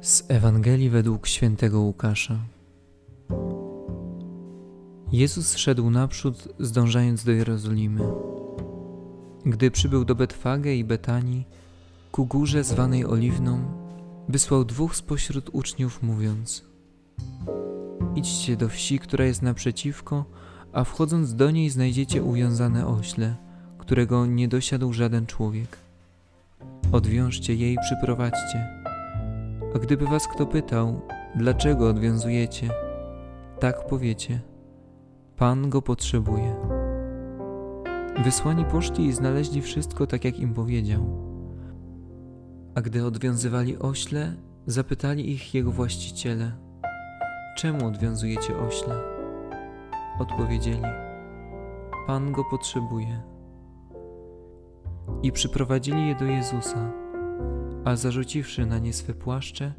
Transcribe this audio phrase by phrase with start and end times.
[0.00, 2.38] Z Ewangelii według świętego Łukasza.
[5.12, 8.00] Jezus szedł naprzód, zdążając do Jerozolimy.
[9.46, 11.44] Gdy przybył do Betfage i Betanii,
[12.12, 13.60] ku górze zwanej Oliwną,
[14.28, 16.64] wysłał dwóch spośród uczniów, mówiąc:
[18.16, 20.24] Idźcie do wsi, która jest naprzeciwko,
[20.72, 23.36] a wchodząc do niej znajdziecie uwiązane ośle,
[23.78, 25.78] którego nie dosiadł żaden człowiek.
[26.92, 28.77] Odwiążcie je i przyprowadźcie
[29.74, 31.00] a gdyby was kto pytał,
[31.34, 32.70] dlaczego odwiązujecie,
[33.58, 34.40] tak powiecie:
[35.36, 36.56] Pan go potrzebuje.
[38.24, 41.28] Wysłani poszli i znaleźli wszystko tak, jak im powiedział.
[42.74, 44.34] A gdy odwiązywali ośle,
[44.66, 46.52] zapytali ich jego właściciele:
[47.56, 48.94] Czemu odwiązujecie ośle?
[50.18, 50.82] Odpowiedzieli:
[52.06, 53.22] Pan go potrzebuje.
[55.22, 57.07] I przyprowadzili je do Jezusa
[57.84, 59.72] a zarzuciwszy na nie swe płaszcze,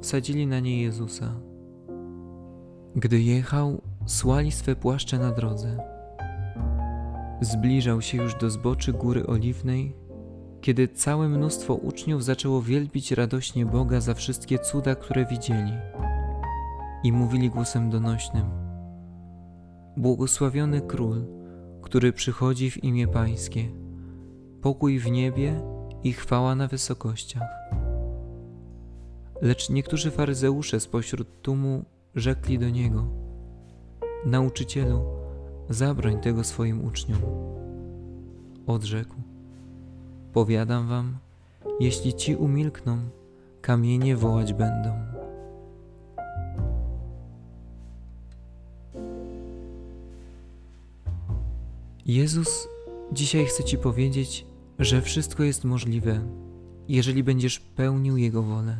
[0.00, 1.34] wsadzili na nie Jezusa.
[2.96, 5.78] Gdy jechał, słali swe płaszcze na drodze.
[7.40, 9.96] Zbliżał się już do zboczy Góry Oliwnej,
[10.60, 15.72] kiedy całe mnóstwo uczniów zaczęło wielbić radośnie Boga za wszystkie cuda, które widzieli.
[17.04, 18.44] I mówili głosem donośnym:
[19.96, 21.26] Błogosławiony Król,
[21.82, 23.68] który przychodzi w imię Pańskie,
[24.60, 25.71] pokój w niebie
[26.04, 27.48] i chwała na wysokościach.
[29.42, 33.06] Lecz niektórzy faryzeusze spośród tłumu rzekli do niego:
[34.26, 35.04] Nauczycielu,
[35.70, 37.20] zabroń tego swoim uczniom.
[38.66, 39.14] Odrzekł:
[40.32, 41.18] Powiadam wam,
[41.80, 42.98] jeśli ci umilkną,
[43.60, 45.12] kamienie wołać będą.
[52.06, 52.68] Jezus
[53.12, 54.46] dzisiaj chce ci powiedzieć,
[54.84, 56.20] że wszystko jest możliwe,
[56.88, 58.76] jeżeli będziesz pełnił Jego wolę.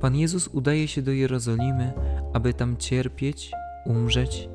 [0.00, 1.92] Pan Jezus udaje się do Jerozolimy,
[2.32, 3.50] aby tam cierpieć,
[3.86, 4.48] umrzeć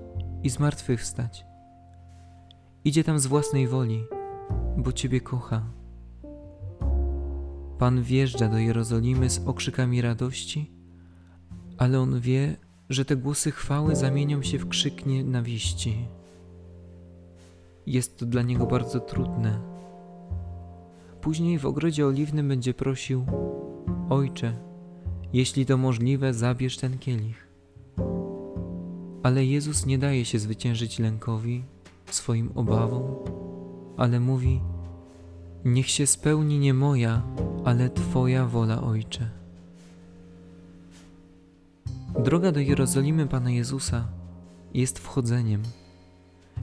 [0.43, 1.45] i zmartwychwstać.
[2.85, 4.03] Idzie tam z własnej woli,
[4.77, 5.63] bo Ciebie kocha.
[7.77, 10.71] Pan wjeżdża do Jerozolimy z okrzykami radości,
[11.77, 12.55] ale on wie,
[12.89, 16.07] że te głosy chwały zamienią się w krzyk nienawiści.
[17.87, 19.59] Jest to dla niego bardzo trudne.
[21.21, 23.25] Później w ogrodzie oliwnym będzie prosił:
[24.09, 24.53] Ojcze,
[25.33, 27.47] jeśli to możliwe, zabierz ten kielich.
[29.23, 31.63] Ale Jezus nie daje się zwyciężyć lękowi,
[32.11, 33.03] swoim obawom,
[33.97, 34.61] ale mówi:
[35.65, 37.21] Niech się spełni nie moja,
[37.65, 39.29] ale Twoja wola, Ojcze.
[42.23, 44.07] Droga do Jerozolimy Pana Jezusa
[44.73, 45.61] jest wchodzeniem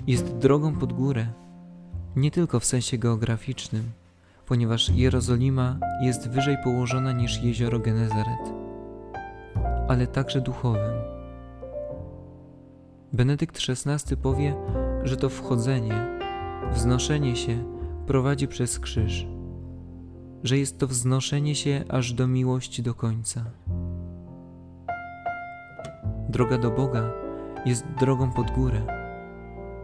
[0.07, 1.27] jest drogą pod górę,
[2.17, 3.91] nie tylko w sensie geograficznym,
[4.47, 8.53] ponieważ Jerozolima jest wyżej położona niż jezioro Genezaret,
[9.89, 10.93] ale także duchowym.
[13.13, 14.55] Benedykt XVI powie,
[15.05, 16.19] że to wchodzenie,
[16.73, 17.65] wznoszenie się
[18.07, 19.27] prowadzi przez krzyż,
[20.43, 23.45] że jest to wznoszenie się aż do miłości do końca.
[26.29, 27.13] Droga do Boga
[27.67, 29.04] jest drogą pod górę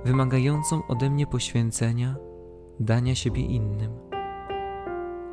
[0.04, 2.16] wymagającą ode mnie poświęcenia,
[2.80, 3.92] dania siebie innym,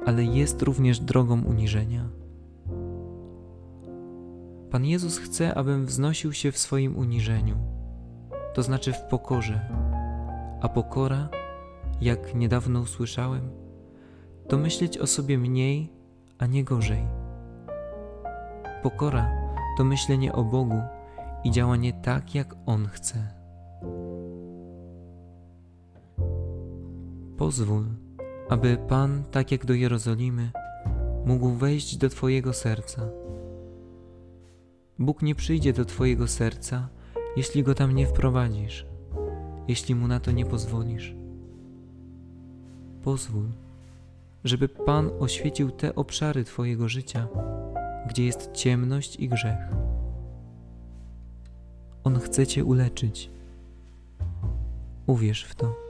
[0.06, 2.10] ale jest również drogą uniżenia.
[4.72, 7.58] Pan Jezus chce, abym wznosił się w swoim uniżeniu,
[8.54, 9.70] to znaczy w pokorze,
[10.62, 11.30] a pokora,
[12.02, 13.50] jak niedawno usłyszałem,
[14.48, 15.94] to myśleć o sobie mniej,
[16.40, 17.08] a nie gorzej.
[18.84, 19.32] Pokora
[19.78, 20.82] to myślenie o Bogu
[21.44, 23.37] i działanie tak, jak On chce.
[27.48, 27.86] Pozwól,
[28.50, 30.52] aby Pan, tak jak do Jerozolimy,
[31.26, 33.02] mógł wejść do Twojego serca.
[35.00, 36.90] Bóg nie przyjdzie do Twojego serca,
[37.38, 38.86] jeśli go tam nie wprowadzisz,
[39.68, 41.16] jeśli mu na to nie pozwolisz.
[43.04, 43.50] Pozwól,
[44.44, 47.28] żeby Pan oświecił te obszary Twojego życia,
[48.10, 49.60] gdzie jest ciemność i grzech.
[52.04, 53.30] On chce Cię uleczyć.
[55.06, 55.87] Uwierz w to.